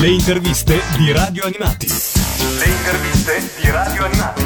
Le 0.00 0.10
interviste 0.10 0.80
di 0.96 1.10
Radio 1.10 1.44
Animati. 1.44 1.88
Le 1.88 2.64
interviste 2.66 3.50
di 3.60 3.68
Radio 3.68 4.04
Animati. 4.04 4.42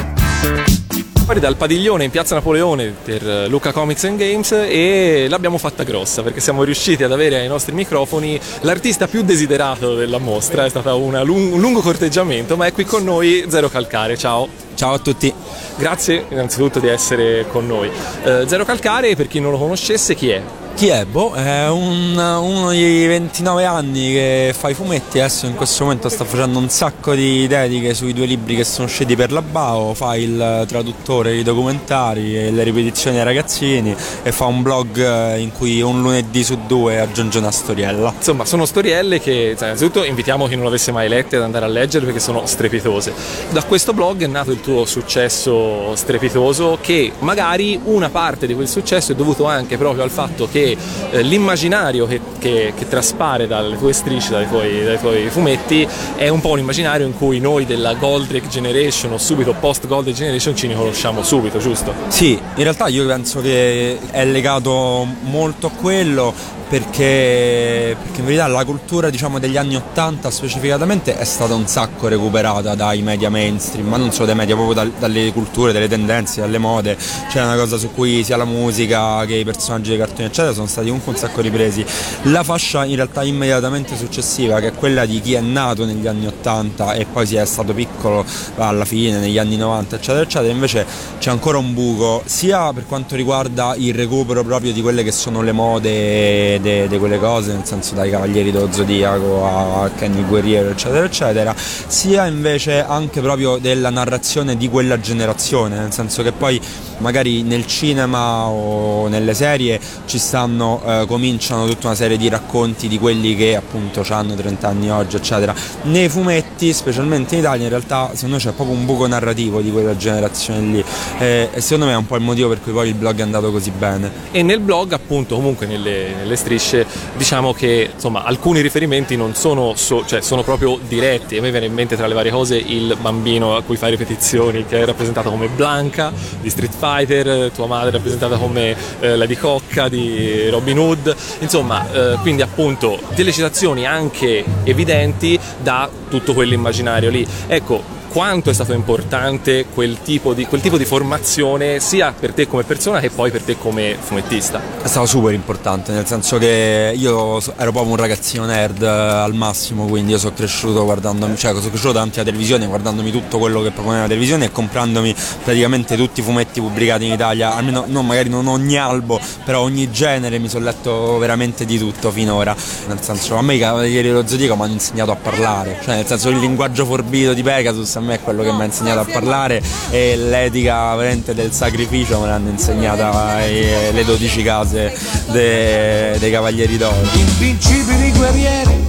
Fuori 1.23 1.39
dal 1.39 1.55
padiglione 1.55 2.05
in 2.05 2.09
piazza 2.09 2.33
Napoleone 2.33 2.91
per 3.03 3.29
eh, 3.29 3.47
Luca 3.47 3.71
Comics 3.71 4.03
and 4.05 4.17
Games 4.17 4.51
e 4.51 5.27
l'abbiamo 5.29 5.59
fatta 5.59 5.83
grossa 5.83 6.23
perché 6.23 6.39
siamo 6.39 6.63
riusciti 6.63 7.03
ad 7.03 7.11
avere 7.11 7.39
ai 7.39 7.47
nostri 7.47 7.75
microfoni 7.75 8.39
l'artista 8.61 9.07
più 9.07 9.21
desiderato 9.21 9.93
della 9.93 10.17
mostra, 10.17 10.65
è 10.65 10.69
stato 10.69 10.97
un 10.97 11.21
lungo 11.23 11.81
corteggiamento, 11.81 12.57
ma 12.57 12.65
è 12.65 12.73
qui 12.73 12.85
con 12.85 13.03
noi 13.03 13.45
Zero 13.47 13.69
Calcare, 13.69 14.17
ciao. 14.17 14.49
Ciao 14.73 14.93
a 14.93 14.99
tutti. 14.99 15.31
Grazie 15.77 16.25
innanzitutto 16.29 16.79
di 16.79 16.87
essere 16.87 17.45
con 17.47 17.67
noi. 17.67 17.91
Uh, 18.23 18.47
Zero 18.47 18.65
Calcare, 18.65 19.15
per 19.15 19.27
chi 19.27 19.39
non 19.39 19.51
lo 19.51 19.59
conoscesse, 19.59 20.15
chi 20.15 20.29
è? 20.29 20.41
Chi 20.75 20.87
è? 20.87 21.05
Boh, 21.05 21.33
è 21.33 21.69
un, 21.69 22.17
uno 22.17 22.69
dei 22.69 23.05
29 23.05 23.63
anni 23.63 24.11
che 24.11 24.55
fa 24.57 24.69
i 24.69 24.73
fumetti, 24.73 25.19
adesso 25.19 25.45
in 25.45 25.53
questo 25.53 25.83
momento 25.83 26.09
sta 26.09 26.25
facendo 26.25 26.57
un 26.57 26.67
sacco 26.67 27.13
di 27.13 27.47
dediche 27.47 27.93
sui 27.93 28.11
due 28.11 28.25
libri 28.25 28.55
che 28.55 28.63
sono 28.63 28.87
usciti 28.87 29.15
per 29.15 29.31
la 29.31 29.43
BAO, 29.43 29.93
fa 29.93 30.15
il 30.15 30.65
traduttore 30.67 31.33
di 31.33 31.43
documentari 31.43 32.35
e 32.35 32.51
le 32.51 32.63
ripetizioni 32.63 33.19
ai 33.19 33.23
ragazzini 33.23 33.95
e 34.23 34.31
fa 34.31 34.45
un 34.45 34.63
blog 34.63 35.37
in 35.37 35.51
cui 35.51 35.79
un 35.81 36.01
lunedì 36.01 36.43
su 36.43 36.57
due 36.65 36.99
aggiunge 36.99 37.37
una 37.37 37.51
storiella. 37.51 38.11
Insomma, 38.17 38.43
sono 38.43 38.65
storielle 38.65 39.19
che 39.19 39.53
cioè, 39.55 39.67
innanzitutto 39.67 40.03
invitiamo 40.03 40.47
chi 40.47 40.55
non 40.55 40.65
l'avesse 40.65 40.91
mai 40.91 41.07
lette 41.07 41.35
ad 41.35 41.43
andare 41.43 41.65
a 41.65 41.69
leggere 41.69 42.03
perché 42.05 42.19
sono 42.19 42.45
strepitose. 42.45 43.13
Da 43.51 43.63
questo 43.63 43.93
blog 43.93 44.23
è 44.23 44.27
nato 44.27 44.51
il 44.51 44.59
tuo 44.59 44.85
successo 44.85 45.95
strepitoso 45.95 46.79
che 46.81 47.11
magari 47.19 47.79
una 47.83 48.09
parte 48.09 48.47
di 48.47 48.55
quel 48.55 48.67
successo 48.67 49.11
è 49.11 49.15
dovuto 49.15 49.45
anche 49.45 49.77
proprio 49.77 50.03
al 50.03 50.09
fatto 50.09 50.49
che 50.51 50.62
eh, 50.71 51.21
l'immaginario 51.21 52.05
che, 52.07 52.19
che, 52.39 52.73
che, 52.75 52.87
traspare 52.87 53.47
dalle 53.47 53.77
tue 53.77 53.93
strisce, 53.93 54.31
dai 54.31 54.47
tuoi, 54.47 54.83
dai 54.83 54.99
tuoi, 54.99 55.29
fumetti, 55.29 55.87
è 56.15 56.27
un 56.29 56.41
po' 56.41 56.51
un 56.51 56.59
immaginario 56.59 57.05
in 57.05 57.15
cui 57.15 57.39
noi 57.39 57.65
della 57.65 57.93
Goldrake 57.93 58.47
Generation 58.47 59.13
o 59.13 59.17
subito 59.17 59.53
post 59.59 59.87
Goldrake 59.87 60.17
Generation 60.17 60.55
ci 60.55 60.67
riconosciamo 60.67 61.23
subito, 61.23 61.59
giusto? 61.59 61.93
Sì, 62.07 62.31
in 62.31 62.63
realtà 62.63 62.87
io 62.87 63.05
penso 63.05 63.41
che 63.41 63.97
è 64.11 64.25
legato 64.25 65.05
molto 65.21 65.67
a 65.67 65.71
quello 65.71 66.33
perché, 66.73 67.95
perché, 68.01 68.19
in 68.21 68.25
verità 68.25 68.47
la 68.47 68.65
cultura 68.65 69.11
diciamo, 69.11 69.37
degli 69.37 69.57
anni 69.57 69.75
80 69.75 70.31
specificatamente 70.31 71.15
è 71.15 71.23
stata 71.23 71.53
un 71.53 71.67
sacco 71.67 72.07
recuperata 72.07 72.73
dai 72.73 73.03
media 73.03 73.29
mainstream, 73.29 73.87
ma 73.87 73.97
non 73.97 74.11
solo 74.11 74.25
dai 74.25 74.35
media, 74.35 74.55
proprio 74.55 74.83
da, 74.83 74.91
dalle 74.97 75.31
culture, 75.33 75.71
dalle 75.71 75.87
tendenze, 75.87 76.41
dalle 76.41 76.57
mode. 76.57 76.97
C'è 77.29 77.43
una 77.43 77.55
cosa 77.57 77.77
su 77.77 77.91
cui 77.93 78.23
sia 78.23 78.37
la 78.37 78.45
musica 78.45 79.23
che 79.25 79.35
i 79.35 79.43
personaggi 79.43 79.89
dei 79.89 79.99
cartoni 79.99 80.25
eccetera 80.25 80.51
sono 80.51 80.65
stati 80.65 80.87
comunque 80.87 81.11
un 81.11 81.17
sacco 81.19 81.41
ripresi. 81.41 81.85
La 82.23 82.41
fascia 82.41 82.85
in 82.85 82.95
realtà 82.95 83.21
immediatamente 83.21 83.95
successiva, 83.95 84.59
che 84.59 84.69
è 84.69 84.73
quella 84.73 85.05
di 85.05 85.21
chi 85.21 85.35
è 85.35 85.41
nato 85.41 85.85
negli 85.85 86.07
anni 86.07 86.25
80 86.25 86.93
e 86.93 87.05
poi 87.05 87.27
si 87.27 87.35
è 87.35 87.45
stato 87.45 87.75
piccolo 87.75 88.25
alla 88.55 88.85
fine, 88.85 89.19
negli 89.19 89.37
anni 89.37 89.57
90 89.57 89.97
eccetera 89.97 90.23
eccetera, 90.23 90.51
invece 90.51 90.87
c'è 91.19 91.29
ancora 91.29 91.59
un 91.59 91.71
buco, 91.75 92.23
sia 92.25 92.73
per 92.73 92.87
quanto 92.87 93.15
riguarda 93.15 93.75
il 93.77 93.93
recupero 93.93 94.43
proprio 94.43 94.73
di 94.73 94.81
quelle 94.81 95.03
che 95.03 95.11
sono 95.11 95.43
le 95.43 95.51
mode 95.51 96.61
di 96.63 96.97
quelle 96.97 97.19
cose, 97.19 97.53
nel 97.53 97.65
senso 97.65 97.93
dai 97.93 98.09
Cavalieri 98.09 98.51
dello 98.51 98.71
Zodiaco 98.71 99.45
a 99.45 99.89
Kenny 99.95 100.23
Guerriero, 100.25 100.69
eccetera, 100.69 101.05
eccetera, 101.05 101.53
sia 101.57 102.25
invece 102.25 102.83
anche 102.83 103.19
proprio 103.21 103.57
della 103.57 103.89
narrazione 103.89 104.55
di 104.55 104.69
quella 104.69 104.99
generazione, 104.99 105.77
nel 105.77 105.91
senso 105.91 106.23
che 106.23 106.31
poi 106.31 106.59
magari 106.97 107.41
nel 107.41 107.67
cinema 107.67 108.45
o 108.45 109.07
nelle 109.09 109.33
serie 109.33 109.79
ci 110.05 110.17
stanno, 110.17 110.81
eh, 110.85 111.05
cominciano 111.05 111.67
tutta 111.67 111.87
una 111.87 111.95
serie 111.95 112.17
di 112.17 112.29
racconti 112.29 112.87
di 112.87 112.97
quelli 112.97 113.35
che 113.35 113.55
appunto 113.55 114.05
hanno 114.09 114.35
30 114.35 114.67
anni 114.67 114.89
oggi, 114.89 115.17
eccetera. 115.17 115.53
Nei 115.83 116.07
fumetti, 116.07 116.71
specialmente 116.71 117.35
in 117.35 117.41
Italia, 117.41 117.63
in 117.63 117.69
realtà 117.69 118.11
secondo 118.13 118.35
me 118.35 118.41
c'è 118.41 118.51
proprio 118.51 118.77
un 118.77 118.85
buco 118.85 119.05
narrativo 119.07 119.61
di 119.61 119.71
quella 119.71 119.97
generazione 119.97 120.59
lì 120.59 120.83
eh, 121.19 121.49
e 121.51 121.61
secondo 121.61 121.85
me 121.85 121.93
è 121.93 121.97
un 121.97 122.05
po' 122.05 122.15
il 122.15 122.21
motivo 122.21 122.49
per 122.49 122.61
cui 122.61 122.71
poi 122.71 122.87
il 122.89 122.95
blog 122.95 123.19
è 123.19 123.21
andato 123.21 123.51
così 123.51 123.71
bene. 123.71 124.11
E 124.31 124.41
nel 124.43 124.59
blog 124.59 124.93
appunto 124.93 125.35
comunque 125.35 125.65
nelle, 125.65 126.13
nelle 126.15 126.35
strisce 126.43 126.85
diciamo 127.15 127.53
che 127.53 127.91
insomma 127.93 128.23
alcuni 128.23 128.59
riferimenti 128.59 129.15
non 129.15 129.33
sono, 129.33 129.73
so, 129.75 130.05
cioè, 130.05 130.19
sono 130.21 130.43
proprio 130.43 130.77
diretti, 130.85 131.37
a 131.37 131.41
me 131.41 131.51
viene 131.51 131.67
in 131.67 131.73
mente 131.73 131.95
tra 131.95 132.05
le 132.05 132.13
varie 132.13 132.31
cose 132.31 132.57
il 132.57 132.97
bambino 132.99 133.55
a 133.55 133.63
cui 133.63 133.77
fai 133.77 133.91
ripetizioni 133.91 134.65
che 134.65 134.81
è 134.81 134.85
rappresentato 134.85 135.29
come 135.29 135.47
Blanca 135.47 136.11
di 136.41 136.49
Street 136.49 136.73
Fighter 136.77 137.51
tua 137.51 137.67
madre 137.67 137.91
rappresentata 137.91 138.35
come 138.37 138.75
eh, 138.99 139.15
Lady 139.15 139.35
Cocca 139.35 139.87
di 139.87 140.49
Robin 140.49 140.77
Hood, 140.77 141.15
insomma, 141.39 141.89
eh, 141.91 142.17
quindi 142.21 142.41
appunto 142.41 142.99
delle 143.15 143.31
citazioni 143.31 143.85
anche 143.85 144.43
evidenti 144.63 145.39
da 145.61 145.89
tutto 146.09 146.33
quell'immaginario 146.33 147.09
lì. 147.09 147.25
Ecco, 147.47 147.92
quanto 148.13 148.51
è 148.51 148.53
stato 148.53 148.73
importante 148.73 149.65
quel 149.73 149.97
tipo, 150.03 150.33
di, 150.33 150.45
quel 150.45 150.61
tipo 150.61 150.77
di 150.77 150.85
formazione 150.85 151.79
sia 151.79 152.13
per 152.17 152.31
te 152.31 152.47
come 152.47 152.61
persona 152.61 152.99
che 152.99 153.09
poi 153.09 153.31
per 153.31 153.41
te 153.41 153.57
come 153.57 153.97
fumettista? 153.99 154.61
È 154.83 154.87
stato 154.87 155.07
super 155.07 155.33
importante, 155.33 155.91
nel 155.93 156.05
senso 156.05 156.37
che 156.37 156.93
io 156.95 157.37
ero 157.57 157.71
proprio 157.71 157.87
un 157.87 157.95
ragazzino 157.95 158.45
nerd 158.45 158.83
eh, 158.83 158.87
al 158.87 159.33
massimo, 159.33 159.87
quindi 159.87 160.11
io 160.11 160.19
sono 160.19 160.35
cresciuto 160.35 160.83
guardandomi, 160.83 161.35
cioè 161.35 161.53
sono 161.55 161.69
cresciuto 161.69 161.93
davanti 161.93 162.19
alla 162.19 162.29
televisione, 162.29 162.67
guardandomi 162.67 163.09
tutto 163.09 163.39
quello 163.39 163.63
che 163.63 163.71
proponeva 163.71 164.03
la 164.03 164.07
televisione 164.07 164.45
e 164.45 164.51
comprandomi 164.51 165.15
praticamente 165.43 165.97
tutti 165.97 166.19
i 166.19 166.23
fumetti 166.23 166.61
pubblicati 166.61 167.05
in 167.05 167.13
Italia, 167.13 167.55
almeno 167.55 167.85
non, 167.87 168.05
magari 168.05 168.29
non 168.29 168.45
ogni 168.45 168.77
albo, 168.77 169.19
però 169.43 169.61
ogni 169.61 169.89
genere 169.89 170.37
mi 170.37 170.49
sono 170.49 170.65
letto 170.65 171.17
veramente 171.17 171.65
di 171.65 171.79
tutto 171.79 172.11
finora. 172.11 172.55
Nel 172.87 173.01
senso, 173.01 173.37
a 173.37 173.41
me 173.41 173.55
i 173.55 173.59
Cavalieri 173.59 174.09
dello 174.09 174.27
Zodiaco 174.27 174.55
mi 174.55 174.63
hanno 174.65 174.73
insegnato 174.73 175.09
a 175.09 175.15
parlare, 175.15 175.79
cioè 175.83 175.95
nel 175.95 176.05
senso 176.05 176.29
il 176.29 176.37
linguaggio 176.37 176.85
forbito 176.85 177.33
di 177.33 177.41
Pegasus 177.41 178.01
me 178.03 178.15
è 178.15 178.21
quello 178.21 178.43
che 178.43 178.51
mi 178.51 178.61
ha 178.61 178.65
insegnato 178.65 178.99
a 178.99 179.05
parlare 179.05 179.61
e 179.89 180.15
l'etica 180.15 180.95
veramente 180.95 181.33
del 181.33 181.51
sacrificio 181.51 182.19
me 182.19 182.27
l'hanno 182.27 182.49
insegnata 182.49 183.43
eh, 183.45 183.89
le 183.91 184.05
12 184.05 184.43
case 184.43 184.95
de, 185.31 186.15
dei 186.19 186.31
Cavalieri 186.31 186.77
d'Oro. 186.77 186.95
Invincibili 187.13 188.11
guerrieri, 188.11 188.83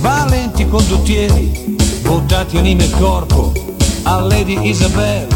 valenti 0.00 0.66
condottieri, 0.68 1.76
buttati 2.02 2.58
anima 2.58 2.82
e 2.82 2.90
corpo 2.90 3.52
a 4.02 4.20
Lady 4.20 4.68
Isabel 4.68 5.26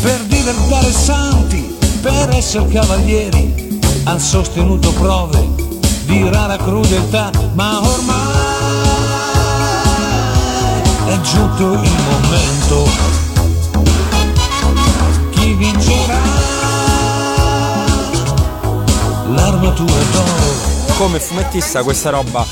per 0.00 0.20
diventare 0.26 0.92
santi, 0.92 1.76
per 2.00 2.30
essere 2.30 2.68
cavalieri, 2.68 3.80
han 4.04 4.20
sostenuto 4.20 4.92
prove 4.92 5.44
di 6.04 6.28
rara 6.28 6.56
crudeltà, 6.56 7.30
ma 7.54 7.80
ormai 7.80 8.25
giunto 11.20 11.72
il 11.72 11.96
momento. 12.10 12.88
Chi 15.30 15.54
vincerà? 15.54 16.18
L'armatura 19.28 20.02
d'oro. 20.12 20.94
Come 20.96 21.20
fumettista 21.20 21.82
questa 21.82 22.10
roba 22.10 22.44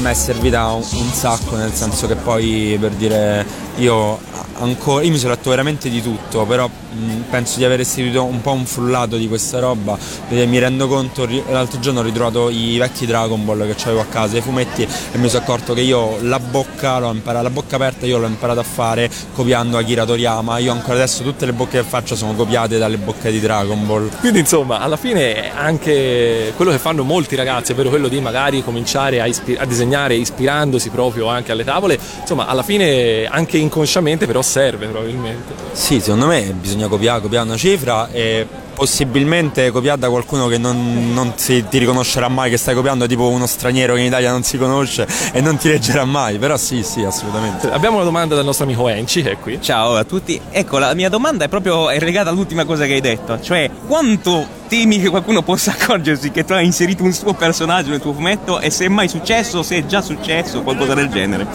mi 0.00 0.10
è 0.10 0.14
servita 0.14 0.70
un, 0.70 0.84
un 0.92 1.12
sacco, 1.12 1.56
nel 1.56 1.74
senso 1.74 2.06
che 2.06 2.14
poi 2.14 2.76
per 2.80 2.92
dire 2.92 3.46
io 3.76 4.18
ancora, 4.58 5.04
io 5.04 5.10
mi 5.10 5.18
sono 5.18 5.32
letto 5.32 5.50
veramente 5.50 5.88
di 5.88 6.02
tutto, 6.02 6.44
però 6.44 6.68
mh, 6.68 7.22
penso 7.30 7.58
di 7.58 7.64
aver 7.64 7.80
istituito 7.80 8.24
un 8.24 8.40
po' 8.40 8.52
un 8.52 8.66
frullato 8.66 9.16
di 9.16 9.28
questa 9.28 9.58
roba, 9.58 9.98
perché 10.28 10.46
mi 10.46 10.58
rendo 10.58 10.88
conto, 10.88 11.28
l'altro 11.50 11.80
giorno 11.80 12.00
ho 12.00 12.02
ritrovato 12.02 12.50
i 12.50 12.76
vecchi 12.78 13.06
Dragon 13.06 13.44
Ball 13.44 13.66
che 13.66 13.82
avevo 13.84 14.00
a 14.00 14.06
casa, 14.06 14.36
i 14.36 14.40
fumetti, 14.40 14.82
e 14.82 15.18
mi 15.18 15.28
sono 15.28 15.42
accorto 15.42 15.74
che 15.74 15.80
io 15.80 16.18
la 16.22 16.38
bocca 16.38 16.98
l'ho 16.98 17.12
imparata, 17.12 17.42
la 17.42 17.50
bocca 17.50 17.76
aperta 17.76 18.06
io 18.06 18.18
l'ho 18.18 18.26
imparata 18.26 18.60
a 18.60 18.64
fare 18.64 19.10
copiando 19.34 19.76
Akira 19.78 20.04
Toriyama, 20.04 20.58
io 20.58 20.72
ancora 20.72 20.94
adesso 20.94 21.22
tutte 21.22 21.46
le 21.46 21.52
bocche 21.52 21.78
che 21.78 21.84
faccio 21.84 22.16
sono 22.16 22.34
copiate 22.34 22.78
dalle 22.78 22.98
bocche 22.98 23.30
di 23.30 23.40
Dragon 23.40 23.86
Ball. 23.86 24.10
Quindi 24.20 24.40
insomma, 24.40 24.80
alla 24.80 24.96
fine 24.96 25.54
anche 25.54 26.52
quello 26.56 26.70
che 26.70 26.78
fanno 26.78 27.02
molti 27.04 27.36
ragazzi, 27.36 27.72
ovvero 27.72 27.90
quello 27.90 28.08
di 28.08 28.20
magari 28.20 28.62
cominciare 28.62 29.20
a, 29.20 29.26
ispir- 29.26 29.60
a 29.60 29.64
disegnare 29.64 30.14
ispirandosi 30.14 30.90
proprio 30.90 31.26
anche 31.28 31.52
alle 31.52 31.64
tavole, 31.64 31.98
insomma, 32.20 32.46
alla 32.46 32.62
fine 32.62 33.26
anche 33.26 33.58
inconsciamente 33.58 34.26
però 34.26 34.42
serve 34.48 34.86
probabilmente. 34.86 35.54
Sì, 35.72 36.00
secondo 36.00 36.26
me 36.26 36.42
bisogna 36.58 36.88
copiare, 36.88 37.20
copiare 37.20 37.46
una 37.46 37.56
cifra 37.56 38.10
e 38.10 38.46
possibilmente 38.74 39.70
copiare 39.70 39.98
da 39.98 40.08
qualcuno 40.08 40.46
che 40.46 40.56
non, 40.56 41.12
non 41.12 41.32
si, 41.34 41.66
ti 41.68 41.78
riconoscerà 41.78 42.28
mai 42.28 42.48
che 42.48 42.56
stai 42.56 42.74
copiando, 42.74 43.06
tipo 43.06 43.28
uno 43.28 43.46
straniero 43.46 43.94
che 43.94 44.00
in 44.00 44.06
Italia 44.06 44.30
non 44.30 44.44
si 44.44 44.56
conosce 44.56 45.06
e 45.32 45.40
non 45.40 45.56
ti 45.56 45.68
leggerà 45.68 46.04
mai, 46.04 46.38
però 46.38 46.56
sì, 46.56 46.82
sì, 46.82 47.02
assolutamente. 47.02 47.68
Abbiamo 47.70 47.96
una 47.96 48.04
domanda 48.04 48.34
dal 48.34 48.44
nostro 48.44 48.64
amico 48.64 48.88
Enci 48.88 49.22
che 49.22 49.32
è 49.32 49.38
qui. 49.38 49.60
Ciao 49.60 49.96
a 49.96 50.04
tutti, 50.04 50.40
ecco 50.50 50.78
la 50.78 50.94
mia 50.94 51.08
domanda 51.08 51.44
è 51.44 51.48
proprio 51.48 51.90
è 51.90 51.98
legata 51.98 52.30
all'ultima 52.30 52.64
cosa 52.64 52.86
che 52.86 52.94
hai 52.94 53.00
detto, 53.00 53.40
cioè 53.40 53.68
quanto 53.86 54.57
temi 54.68 55.00
che 55.00 55.08
qualcuno 55.08 55.42
possa 55.42 55.72
accorgersi 55.72 56.30
che 56.30 56.44
tu 56.44 56.52
hai 56.52 56.64
inserito 56.64 57.02
un 57.02 57.12
suo 57.12 57.32
personaggio 57.32 57.90
nel 57.90 58.00
tuo 58.00 58.12
fumetto 58.12 58.60
e 58.60 58.70
se 58.70 58.84
è 58.84 58.88
mai 58.88 59.08
successo, 59.08 59.62
se 59.62 59.78
è 59.78 59.86
già 59.86 60.00
successo, 60.00 60.62
qualcosa 60.62 60.94
del 60.94 61.08
genere. 61.08 61.46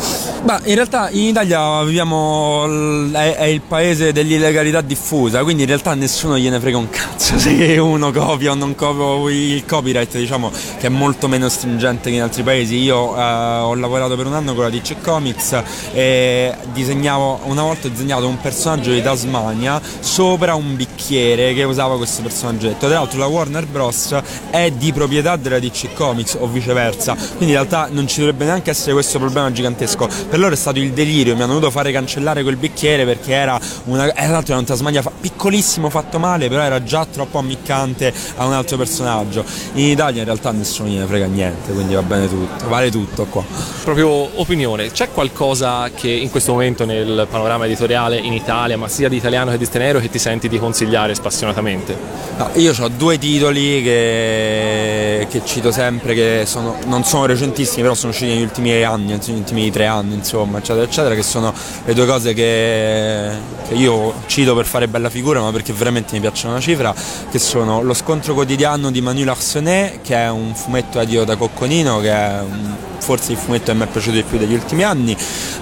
Ma 0.44 0.60
in 0.66 0.76
realtà 0.76 1.10
in 1.12 1.28
Italia 1.28 1.84
viviamo, 1.84 2.66
è, 3.12 3.36
è 3.36 3.46
il 3.46 3.62
paese 3.62 4.12
dell'illegalità 4.12 4.82
diffusa, 4.82 5.44
quindi 5.44 5.62
in 5.62 5.70
realtà 5.70 5.94
nessuno 5.94 6.38
gliene 6.38 6.60
frega 6.60 6.78
un 6.78 6.90
cazzo 6.90 7.38
se 7.40 7.78
uno 7.78 8.12
copia 8.12 8.52
o 8.52 8.56
non 8.56 8.76
copia 8.76 9.32
il 9.32 9.66
copyright, 9.66 10.18
diciamo 10.18 10.52
che 10.80 10.88
è 10.88 10.90
molto 10.90 11.28
meno 11.28 11.48
stringente 11.48 12.10
che 12.10 12.16
in 12.16 12.22
altri 12.22 12.44
paesi. 12.44 12.78
Io 12.78 13.16
eh, 13.16 13.22
ho 13.22 13.76
lavorato 13.76 14.16
per 14.16 14.26
un 14.26 14.34
anno 14.34 14.54
con 14.54 14.64
la 14.64 14.70
DC 14.70 15.02
Comics 15.02 15.62
e 15.94 16.54
disegnavo, 16.74 17.42
una 17.44 17.62
volta 17.62 17.88
ho 17.88 17.90
disegnato 17.90 18.28
un 18.28 18.40
personaggio 18.40 18.92
di 18.92 19.02
Tasmania 19.02 19.82
sopra 20.00 20.56
un 20.56 20.76
bicchiere 20.76 21.54
che 21.54 21.64
usava 21.64 21.96
questo 21.98 22.22
personaggetto. 22.24 22.88
Tra 22.88 23.00
l'altro 23.04 23.20
la 23.20 23.26
Warner 23.28 23.66
Bros. 23.66 24.16
è 24.50 24.72
di 24.72 24.94
proprietà 24.94 25.36
della 25.36 25.60
DC 25.60 25.94
Comics 25.94 26.38
o 26.40 26.48
viceversa, 26.48 27.16
quindi 27.16 27.48
in 27.48 27.54
realtà 27.54 27.88
non 27.92 28.08
ci 28.08 28.20
dovrebbe 28.20 28.46
neanche 28.46 28.70
essere 28.70 28.94
questo 28.94 29.20
problema 29.20 29.52
gigantesco. 29.52 30.08
Per 30.30 30.40
loro 30.40 30.54
è 30.54 30.58
stato 30.58 30.80
il 30.80 30.92
delirio, 30.94 31.36
mi 31.36 31.42
hanno 31.42 31.54
dovuto 31.54 31.72
fare 31.72 31.92
cancellare 31.92 32.44
quel 32.44 32.56
bicchiere 32.56 33.06
perché 33.06 33.34
era 33.34 33.60
una. 33.86 34.14
Era 34.16 34.42
un 34.48 34.66
Tasmania 34.66 35.02
fa- 35.02 35.12
piccolissimo 35.20 35.90
fatto 35.90 36.20
male, 36.20 36.48
però 36.48 36.62
era 36.62 36.84
già 36.84 37.06
troppo 37.06 37.40
ammiccante 37.40 38.14
a 38.38 38.46
un 38.46 38.54
altro 38.54 38.78
personaggio. 38.78 39.44
In 39.74 39.86
Italia 39.86 40.20
in 40.20 40.26
realtà 40.26 40.52
nessuno 40.52 40.90
gliene 40.90 41.06
frega 41.06 41.26
niente, 41.26 41.72
quindi 41.74 41.94
va 41.94 42.04
bene 42.04 42.30
tutto, 42.30 42.68
vale 42.68 42.90
tutto 42.90 43.26
qua. 43.26 43.44
Proprio 43.84 44.40
opinione, 44.40 44.92
c'è 44.92 45.10
qualcosa 45.12 45.90
che 45.94 46.10
in 46.10 46.30
questo 46.30 46.54
momento 46.54 46.86
nel 46.86 47.28
panorama 47.30 47.66
editoriale 47.66 48.18
in 48.18 48.34
Italia, 48.34 48.78
ma 48.78 48.88
sia 48.88 49.10
di 49.10 49.18
italiano 49.18 49.52
che 49.52 49.58
di 49.58 49.66
straniero, 49.66 50.00
che 50.00 50.10
ti 50.10 50.20
senti 50.20 50.48
di 50.48 50.58
consigliare 50.58 51.14
spassionatamente? 51.16 51.98
No, 52.38 52.50
io 52.54 52.74
ho 52.80 52.88
due 52.96 53.18
titoli 53.18 53.82
che, 53.82 55.28
che 55.30 55.42
cito 55.46 55.72
sempre, 55.72 56.14
che 56.14 56.44
sono, 56.46 56.78
non 56.86 57.04
sono 57.04 57.26
recentissimi, 57.26 57.82
però 57.82 57.94
sono 57.94 58.12
usciti 58.12 58.32
negli 58.34 58.44
ultimi 58.44 58.84
anni, 58.84 59.12
negli 59.12 59.30
ultimi 59.32 59.72
tre 59.72 59.86
anni, 59.86 60.16
insomma, 60.16 60.60
eccetera, 60.60 60.86
eccetera, 60.86 61.16
che 61.16 61.24
sono 61.24 61.54
le 61.86 61.94
due 61.94 62.06
cose 62.06 62.34
che, 62.34 63.32
che 63.68 63.74
io 63.74 64.14
cito 64.28 64.56
per 64.56 64.66
fare 64.66 64.88
bella 64.88 65.10
figura, 65.10 65.42
ma 65.42 65.52
perché 65.52 65.74
veramente 65.74 66.14
mi 66.14 66.22
piacciono 66.22 66.54
una 66.54 66.62
cifra, 66.62 66.94
che 67.30 67.40
sono 67.40 67.82
Lo 67.82 67.94
scontro 67.94 68.34
quotidiano 68.34 68.92
di 68.92 69.02
Manuel 69.02 69.30
Arsenet, 69.30 70.02
che 70.02 70.16
è 70.16 70.30
un 70.30 70.54
fumetto 70.56 71.00
edito 71.00 71.24
da 71.24 71.36
Cocconino, 71.36 72.00
che 72.00 72.12
è 72.12 72.40
un 72.40 72.92
forse 73.04 73.34
il 73.34 73.38
fumetto 73.38 73.72
che 73.72 73.78
mi 73.78 73.84
è 73.84 73.88
piaciuto 73.88 74.16
di 74.16 74.24
più 74.24 74.38
degli 74.38 74.54
ultimi 74.54 74.84
anni, 74.84 75.16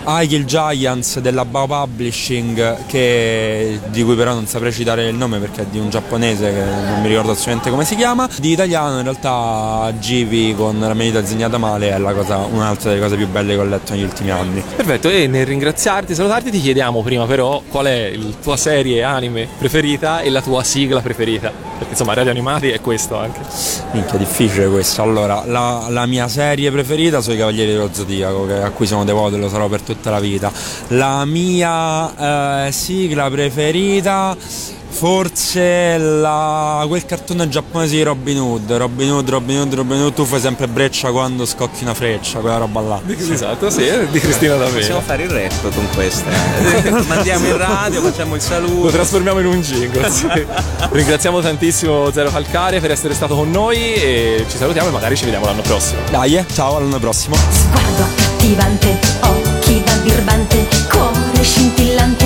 Higel 0.05 0.45
Giants 0.45 1.19
della 1.19 1.43
Bao 1.43 1.65
Publishing, 1.65 2.85
che, 2.85 3.79
di 3.87 4.03
cui 4.03 4.15
però 4.15 4.33
non 4.33 4.45
saprei 4.45 4.71
citare 4.71 5.07
il 5.07 5.15
nome 5.15 5.39
perché 5.39 5.63
è 5.63 5.65
di 5.65 5.79
un 5.79 5.89
giapponese 5.89 6.53
che 6.53 6.63
non 6.63 7.01
mi 7.01 7.07
ricordo 7.07 7.31
assolutamente 7.31 7.71
come 7.71 7.83
si 7.83 7.95
chiama, 7.95 8.29
di 8.37 8.51
italiano 8.51 8.97
in 8.97 9.03
realtà 9.03 9.91
Givi 9.99 10.53
con 10.55 10.79
la 10.79 10.93
mia 10.93 11.05
vita 11.05 11.21
disegnata 11.21 11.57
male 11.57 11.89
è 11.89 11.99
cosa, 12.13 12.37
un'altra 12.37 12.89
delle 12.89 13.01
cose 13.01 13.15
più 13.15 13.27
belle 13.27 13.55
che 13.55 13.59
ho 13.59 13.65
letto 13.65 13.93
negli 13.93 14.03
ultimi 14.03 14.29
anni. 14.29 14.63
Perfetto, 14.75 15.09
e 15.09 15.25
nel 15.25 15.45
ringraziarti 15.47 16.13
salutarti 16.13 16.51
ti 16.51 16.61
chiediamo 16.61 17.01
prima 17.01 17.25
però 17.25 17.61
qual 17.67 17.87
è 17.87 18.15
la 18.15 18.29
tua 18.41 18.57
serie 18.57 19.01
anime 19.03 19.47
preferita 19.57 20.21
e 20.21 20.29
la 20.29 20.41
tua 20.41 20.63
sigla 20.63 21.01
preferita, 21.01 21.51
perché 21.81 21.93
insomma 21.93 22.13
Radio 22.13 22.29
Animati 22.29 22.69
è 22.69 22.79
questo 22.79 23.17
anche. 23.17 23.39
Minchia, 23.91 24.19
difficile 24.19 24.67
questo. 24.67 25.01
Allora, 25.01 25.43
la, 25.47 25.87
la 25.89 26.05
mia 26.05 26.27
serie 26.27 26.69
preferita 26.69 27.21
sono 27.21 27.33
i 27.33 27.37
Cavalieri 27.39 27.71
dello 27.71 27.89
Zodiaco, 27.91 28.47
a 28.61 28.69
cui 28.69 28.85
sono 28.85 29.03
devoto 29.03 29.35
e 29.35 29.39
lo 29.39 29.49
sarò 29.49 29.67
per 29.67 29.81
tutta 29.81 30.11
la 30.11 30.19
vita. 30.19 30.51
La 30.89 31.25
mia 31.25 32.67
eh, 32.67 32.71
sigla 32.71 33.31
preferita. 33.31 34.37
Forse 34.91 35.97
la- 35.97 36.85
quel 36.87 37.05
cartone 37.05 37.47
giapponese 37.49 37.95
di 37.95 38.03
Robin 38.03 38.39
Hood, 38.39 38.71
Robin 38.73 39.11
Hood, 39.11 39.29
Robin 39.29 39.57
Hood, 39.59 39.73
Robin 39.73 39.99
Hood, 40.01 40.13
tu 40.13 40.25
fai 40.25 40.39
sempre 40.39 40.67
breccia 40.67 41.09
quando 41.11 41.45
scocchi 41.45 41.83
una 41.83 41.93
freccia, 41.95 42.39
quella 42.39 42.57
roba 42.57 42.81
là. 42.81 43.01
Esatto, 43.07 43.69
sì, 43.69 43.83
è 43.85 44.05
di 44.07 44.19
Cristina 44.19 44.55
Possiamo 44.55 44.73
D'Avena. 44.79 45.01
fare 45.01 45.23
il 45.23 45.29
resto 45.29 45.69
con 45.69 45.87
queste. 45.95 46.29
Mandiamo 47.07 47.47
in 47.47 47.57
radio, 47.57 48.01
facciamo 48.01 48.35
il 48.35 48.41
Lo 48.41 48.47
saluto. 48.47 48.89
trasformiamo 48.89 49.39
in 49.39 49.45
un 49.47 49.61
jingle. 49.61 50.09
sì. 50.11 50.27
Ringraziamo 50.91 51.39
tantissimo 51.41 52.11
Zero 52.11 52.29
Calcare 52.29 52.79
per 52.79 52.91
essere 52.91 53.13
stato 53.13 53.33
con 53.35 53.49
noi 53.49 53.77
e 53.95 54.45
ci 54.49 54.57
salutiamo 54.57 54.89
e 54.89 54.91
magari 54.91 55.15
ci 55.15 55.23
vediamo 55.23 55.45
l'anno 55.45 55.61
prossimo. 55.61 56.01
Dai, 56.11 56.35
eh, 56.35 56.45
ciao, 56.53 56.75
all'anno 56.75 56.99
prossimo. 56.99 57.35
Sguardo 57.49 58.03
accattivante, 58.03 58.97
occhi 59.21 59.81
da 59.83 59.93
birbante, 60.03 60.67
cuore 60.91 61.41
scintillante, 61.43 62.25